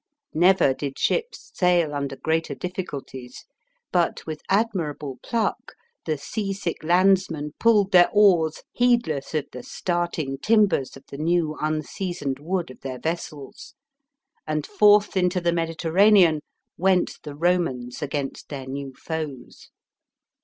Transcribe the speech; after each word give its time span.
Never 0.33 0.73
did 0.73 0.97
ships 0.97 1.51
sail 1.53 1.93
under 1.93 2.15
greater 2.15 2.55
difficulties. 2.55 3.45
But 3.91 4.25
with 4.25 4.41
admirable 4.49 5.19
pluck, 5.21 5.75
the 6.05 6.17
sea 6.17 6.53
si^k 6.53 6.81
landsmen 6.83 7.53
pulled 7.59 7.91
their 7.91 8.09
oars, 8.11 8.63
heedless 8.71 9.35
of 9.35 9.45
the 9.51 9.61
starting 9.61 10.39
timbers, 10.39 10.97
of 10.97 11.03
the 11.11 11.19
new 11.19 11.55
unseasoned 11.61 12.39
wood 12.39 12.71
of 12.71 12.81
their 12.81 12.97
vessels. 12.97 13.75
And 14.47 14.65
forth 14.65 15.15
into 15.15 15.39
the 15.39 15.53
Mediterranean, 15.53 16.41
went 16.77 17.19
the 17.21 17.35
Romans 17.35 18.01
against 18.01 18.49
their 18.49 18.65
new 18.65 18.95
foes. 18.95 19.69